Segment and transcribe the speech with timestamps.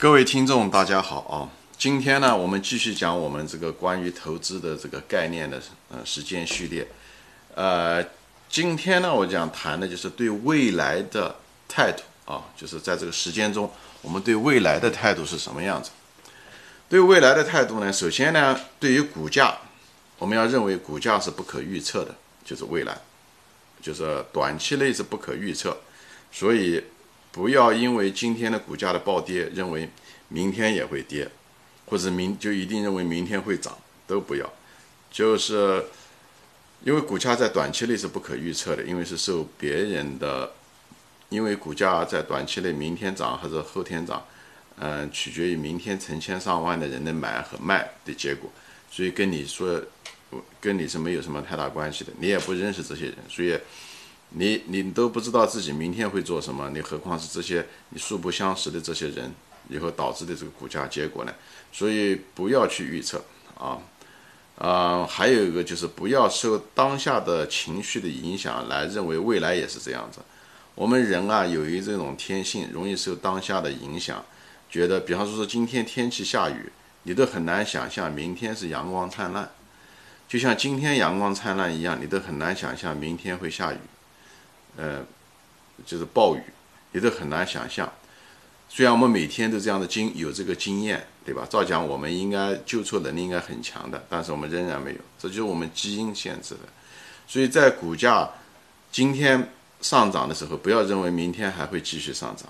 [0.00, 1.44] 各位听众，大家好啊！
[1.76, 6.88] 今天呢，我们继续讲我们这个关于投资的这个概念的呃时间序列。
[7.54, 8.02] 呃，
[8.48, 11.36] 今天呢，我讲谈的就是对未来的
[11.68, 13.70] 态度啊，就是在这个时间中，
[14.00, 15.90] 我们对未来的态度是什么样子？
[16.88, 19.54] 对未来的态度呢，首先呢，对于股价，
[20.16, 22.96] 我们要认为股价是不可预测的，就是未来，
[23.82, 25.76] 就是短期内是不可预测，
[26.32, 26.82] 所以。
[27.32, 29.88] 不要因为今天的股价的暴跌，认为
[30.28, 31.28] 明天也会跌，
[31.86, 34.52] 或者明就一定认为明天会涨，都不要。
[35.12, 35.84] 就是
[36.82, 40.52] 因为股价在短期内是不可预测的，因为是受别人的，
[41.28, 44.24] 因为股价在短期内明天涨还是后天涨，
[44.78, 48.50] 嗯，取决于明天成千上万的人的买和卖的结果，
[48.90, 49.80] 所以跟你说，
[50.60, 53.56] 跟你是没有什么太大关系的，你也不认识这些人，所以。
[54.30, 59.32] 你你都不知道自己明天会做什么，你何况是这些你素不相识的这些人，
[59.68, 61.34] 以后导致的这个股价结果呢？
[61.72, 63.24] 所以不要去预测
[63.58, 63.78] 啊，
[64.56, 70.20] 啊，还有一个就是不要受当下的情绪的影响来认为未来也是这样子。
[70.76, 74.24] 我们人啊，由于这种天性，容易受当下的影响，
[74.70, 76.70] 觉得，比方说说今天天气下雨，
[77.02, 79.50] 你都很难想象明天是阳光灿烂，
[80.28, 83.78] 就像今天阳光灿烂一样，你都很难想象明天会下雨。
[84.76, 85.04] 呃，
[85.84, 86.42] 就是暴雨，
[86.92, 87.90] 也都很难想象。
[88.68, 91.44] 虽然我们每天都这样的经有这个经验，对吧？
[91.50, 96.60] 照讲我们应该纠错能力应该很强的，但是我们仍然没有，这就是我们基因限制的。
[97.26, 98.30] 所以在股价
[98.92, 102.48] 今天上涨的时候，不要认为明天还会继续上涨，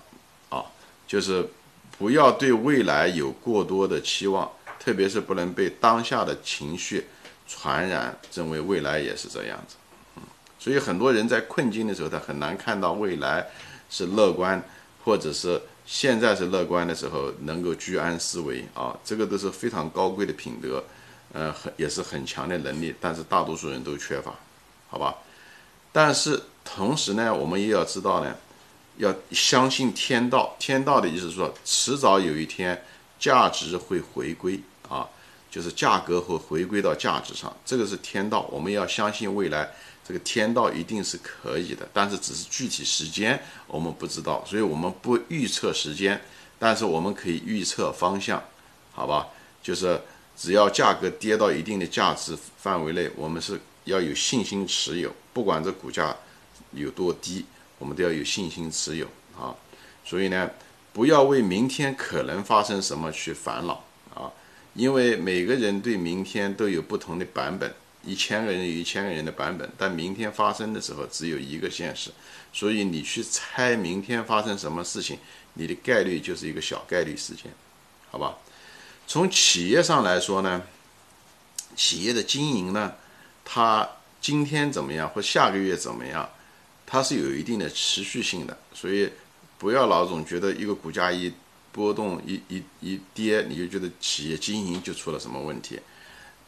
[0.49, 0.63] 啊，
[1.07, 1.47] 就是
[1.97, 4.47] 不要对未来有过多的期望，
[4.79, 7.07] 特别是不能被当下的情绪
[7.47, 9.75] 传染，认为未来也是这样子。
[10.61, 13.47] 所以很多人在困境的时候，他很难看到未来
[13.89, 14.61] 是乐观，
[15.03, 20.83] 或者是现在是乐观的时候能够居安思危啊，这个都是非常高贵的品德，
[21.33, 24.35] 呃，很也是很强的能力，但是大多数人都缺乏，
[24.87, 25.15] 好吧？
[25.91, 28.35] 但是同时呢，我们也要知道呢，
[28.97, 32.79] 要相信天道，天道的意思是说，迟早有一天
[33.19, 34.61] 价值会回归，
[35.51, 39.69] 就是价格会回归到价值上，这个是天道，我们要相信未来。
[40.03, 46.19] 这个天道一定是可以的，但是只是具体时间我们不知道，所以我们不预测时间，
[46.57, 48.43] 但是我们可以预测方向，
[48.93, 49.27] 好吧？
[49.61, 50.01] 就是
[50.35, 56.13] 只要价格跌到一定的价值范围内，我们是要有信心持有，不管这股价
[56.71, 57.45] 有多低，
[57.77, 59.05] 我们都要有信心持有
[59.39, 59.55] 啊。
[60.03, 60.49] 所以呢，
[60.91, 63.85] 不要为明天可能发生什么去烦恼，
[64.73, 67.73] 因为每个人对明天都有不同的版本。
[68.03, 72.09] 一千个人有一千个人的版本，但明天发生的时候只有一个现实，
[72.51, 75.19] 所以你去猜明天发生什么事情，
[75.53, 77.53] 你的概率就是一个小概率事件，
[78.09, 78.35] 好吧？
[79.05, 80.63] 从企业上来说呢，
[81.75, 82.95] 企业的经营呢，
[83.45, 83.87] 它
[84.19, 86.27] 今天怎么样或下个月怎么样，
[86.87, 89.11] 它是有一定的持续性的，所以
[89.59, 91.31] 不要老总觉得一个股价一
[91.71, 95.79] 波动一一一跌，你就觉得企业经营就出了什么问题。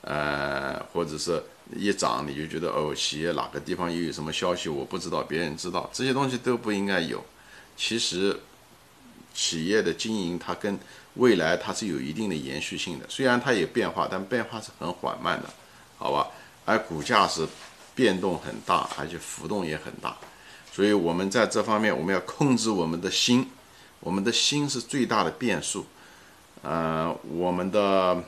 [0.01, 1.41] 呃，或者是
[1.73, 7.23] 一涨你就觉得哦，企业哪个地方又有什么消息我不知道，别人知道，这些东西都不应该有。
[7.77, 8.37] 其实，
[9.33, 10.77] 企业的经营它跟
[11.15, 15.49] 未来它是有一定的延续性的，虽然它有变化，但变化是很缓慢的，
[15.97, 16.27] 好吧？
[16.65, 17.47] 而股价是
[17.95, 20.17] 变动很大，而且浮动也很大，
[20.71, 23.49] 所以我们在这方面我们要控制我们的心，
[24.03, 25.85] 我们的心是最大的变数。
[26.61, 28.23] 呃，我们的。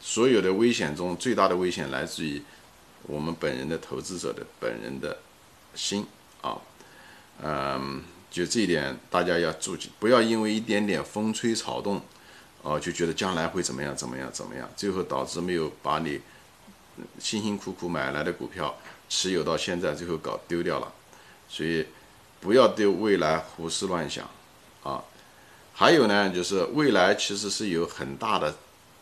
[0.00, 2.40] 所有的危险中最大的危险来自于
[3.02, 5.18] 我们本人的投资者的本人的
[5.74, 6.06] 心
[6.40, 6.56] 啊，
[7.42, 12.00] 嗯，就这一点大家要注意，不要因为一点点风吹草动，
[12.62, 16.20] 哦，就觉得将来会怎么样怎么样怎么样，最后导致没有把你
[17.18, 18.72] 辛辛苦苦买来的股票
[19.08, 20.92] 持有到现在，最后搞丢掉了。
[21.48, 21.84] 所以
[22.40, 24.30] 不要对未来胡思乱想
[24.82, 25.02] 啊。
[25.74, 28.54] 还有呢，就是未来其实是有很大的。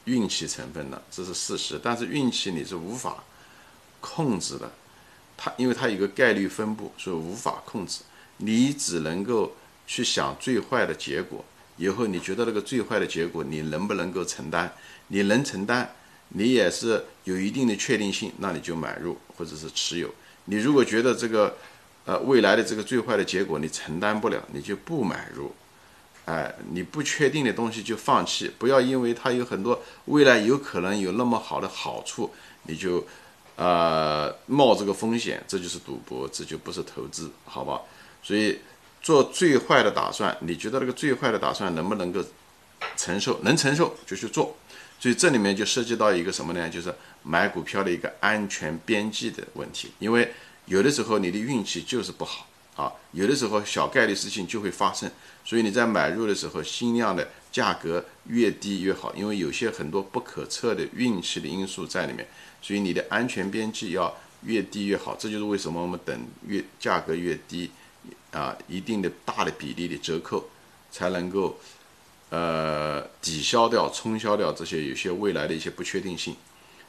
[0.07, 1.81] 运气成分的，这是事实。
[1.83, 3.25] 但是运气你是无法
[4.01, 4.71] 控制的，
[5.37, 8.03] 它因为它有个概率分布，所以无法控制。
[8.37, 11.45] 你只能够去想最坏的结果。
[11.77, 14.73] 以后你觉得那个最坏的结果，你能不能够承担？
[15.09, 15.91] 你能承担，
[16.29, 20.09] 你也是有一定的确定性，那你就买入或者是持有。
[20.45, 21.57] 你如果觉得这个
[22.05, 25.53] 呃未来的这个最坏的结果你承担不了，你就不买入。
[26.27, 32.35] 哎，你不确定的东西就放弃，不要因为它有很多未来有可能有那么好的好处，
[32.65, 33.07] 你就，
[33.55, 37.81] 呃，冒这个风险，这就是赌博，这就不是投资，好吧？
[38.25, 38.59] 所以
[39.01, 42.21] 做最坏的打算，你觉得那个最坏的打算能不能够
[42.97, 44.57] 承受，能承受就去做。
[44.99, 46.69] 所以这里面就涉及到一个什么呢？
[46.69, 46.93] 就是
[47.23, 49.93] 买股票的一个安全边际的问题。
[50.01, 50.33] 因为
[50.65, 55.11] 有的时候你的运气就是不好啊，有的时候小概率事情就会发生。
[55.45, 62.29] 所以你在买入的时候，尽量的价格越低越好，因为有些很多不可测的运气的因素在里面。
[62.63, 64.15] 所以你的安全边际要
[64.45, 65.17] 越低越好。
[65.19, 67.71] 这就是为什么我们等越价格越低
[68.31, 70.49] 啊，一定的大的比例的折扣
[70.93, 71.59] 才能够。
[72.29, 76.35] 呃，抵消掉、冲销掉这些有些未来的一些不确定性。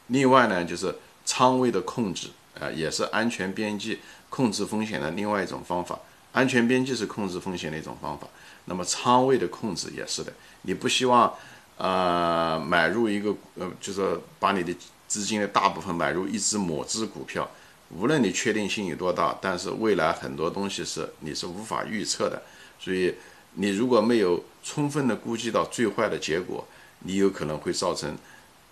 [0.08, 0.92] 另外呢，就是
[1.24, 2.26] 仓位的控制，
[2.60, 5.98] 啊，也是安全边际控制风险的另外一种方法。
[6.32, 8.26] 安全边际是控制风险的一种方法，
[8.66, 10.32] 那么仓位的控制也是的。
[10.62, 11.32] 你不希望
[11.76, 14.74] 啊买入一个呃，就是把你的
[15.06, 17.50] 资金的大部分买入一只某只股票，
[17.90, 22.42] 无论你确定性有多大，但是未来很多东西是你是无法预测的，
[22.78, 23.14] 所以。
[23.54, 26.64] 你如果没有充分的估计到最坏的结果，
[27.00, 28.16] 你有可能会造成，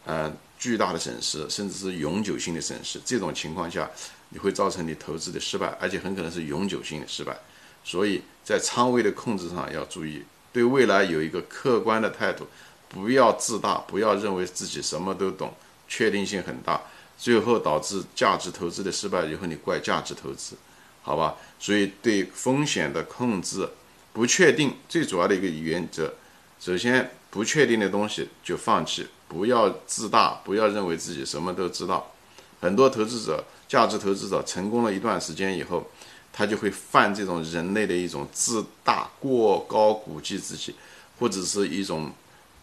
[0.07, 2.99] 呃，巨大的损失，甚至是永久性的损失。
[3.05, 3.91] 这种情况下，
[4.31, 7.37] 你会造成你投资的失败，而且很可能是永久性的失败。
[7.85, 10.23] 所以在仓位的控制上要注意，
[10.53, 12.47] 对未来有一个客观的态度，
[12.89, 15.53] 不要自大，不要认为自己什么都懂，
[15.87, 16.81] 确定性很大，
[17.19, 20.57] 最后导致价值投资的失败以后，你怪价值投资，
[21.03, 21.37] 好吧？
[21.59, 23.69] 所以对风险的控制。
[24.13, 26.15] 不确定最主要的一个原则，
[26.59, 32.13] 首先不确定的东西就放弃，不要自大，不要认为自己什么都知道。
[32.61, 35.85] 很多投资者、价值投资者成功了一段时间以后，
[36.33, 40.75] 他就会犯这种人类的一种自大、过高估计自己，
[41.19, 42.11] 或者是一种，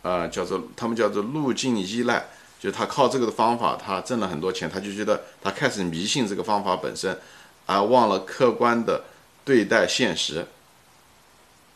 [0.02, 2.26] 呃，叫做他们叫做路径依赖，
[2.60, 7.18] 就他靠这个的方法，他挣了很多钱，他就觉得他开始迷信这个方法本身，
[7.66, 9.04] 而忘了客观的
[9.46, 10.46] 对待现实。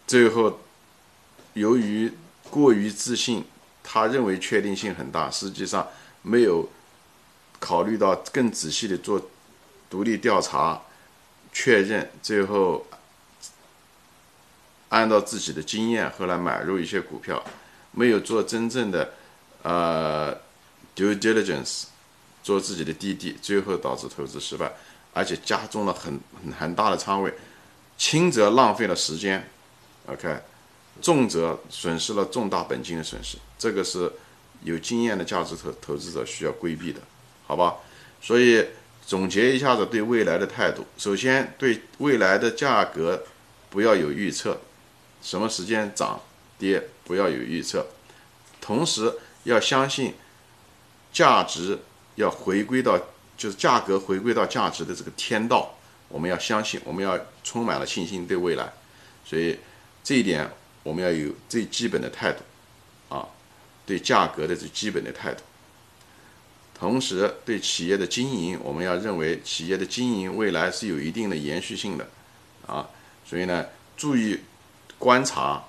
[0.07, 0.59] 最后，
[1.53, 2.11] 由于
[2.49, 3.43] 过于自信，
[3.89, 5.87] 他认为确定性很大，实际上
[6.21, 6.69] 没有
[7.57, 9.29] 考虑到更仔细的做
[9.89, 10.81] 独立调查
[11.53, 12.85] 确认，最后
[14.89, 17.41] 按照自己的经验后来买入一些股票，
[17.91, 19.13] 没有做真正的
[19.63, 20.35] 呃
[20.93, 21.85] due diligence，
[22.43, 24.69] 做自己的滴滴，最后导致投资失败，
[25.13, 26.19] 而且加重了很
[26.59, 27.33] 很大的仓位，
[27.97, 29.49] 轻则浪费了时间。
[30.07, 30.41] OK，
[31.01, 34.11] 重则损失了重大本金的损失，这个是
[34.63, 36.99] 有经验的价值投投资者需要规避的，
[37.45, 37.75] 好吧？
[38.21, 38.65] 所以
[39.05, 43.23] 总结一下子对未来的态度，首先对未来的价格
[43.69, 44.59] 不要有预测，
[45.21, 46.19] 什么时间涨
[46.57, 47.85] 跌不要有预测，
[48.59, 49.13] 同时
[49.43, 50.13] 要相信
[51.13, 51.79] 价值
[52.15, 52.97] 要回归到
[53.37, 55.77] 就是价格回归到价值的这个天道，
[56.09, 58.71] 我们要相信，我们要充满了信心对未来，
[59.25, 59.57] 所以。
[60.03, 60.49] 这一点
[60.87, 63.27] 我们要有最基本的态度，啊，
[63.85, 65.43] 对价格的最基本的态度。
[66.73, 72.07] 同时，对企业的经营，我们要认为企业的经营未来是有一定的延续性的，
[72.65, 72.87] 啊，
[73.25, 73.65] 所以呢，
[73.97, 74.39] 注意
[74.97, 75.61] 观察，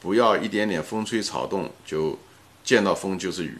[0.00, 2.18] 不要一点点风吹草动就
[2.64, 3.58] 见到风就是雨。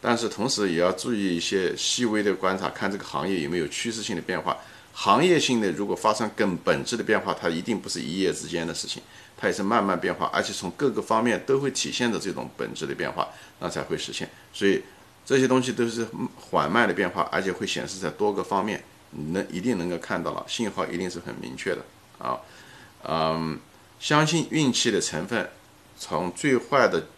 [0.00, 4.56] 但是同时也要注意一些细微的观察，看这个行业有没有趋势性的变化。
[4.96, 9.02] 行业性的如果发生更本质的变化，它一定不是一夜之间的事情，
[9.36, 13.28] 它也是慢慢变化，而且从各个方面都会体现着这种本质的变化，
[13.58, 14.30] 那才会实现。
[14.52, 14.82] 所以
[15.26, 21.84] 这些东西都是缓慢的变化，而且会显示在多个方面，你能一定能够看到了，信号一定是很明确的
[22.18, 22.38] 啊。
[23.02, 23.58] 嗯，
[23.98, 25.50] 相信运气的成分，
[25.98, 27.08] 从最坏的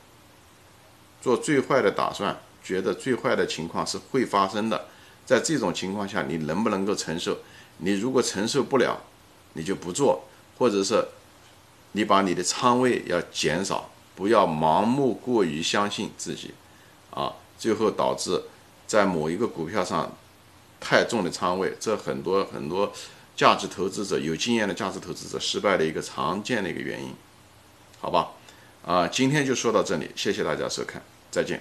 [1.21, 4.87] 做最坏的打算，觉得最坏的情况是会发生的，
[5.27, 7.39] 在这种情况下，你能不能够承受？
[7.79, 8.99] 你如果承受不了，
[9.53, 10.25] 你就不做，
[10.59, 11.07] 或者是
[11.93, 16.53] 你把你的仓位要减少，不要盲目过于相信自己，
[17.11, 18.43] 啊，最后导致
[18.87, 20.17] 在某一个股票上
[20.81, 22.93] 太重的仓位，这很多很多
[23.35, 27.15] 价值投资者有经验的价值投资者失败的一个常见的一个原因，
[28.01, 28.33] 好吧？
[28.85, 31.61] 啊，今天就说到这里，谢谢大家收看，再见。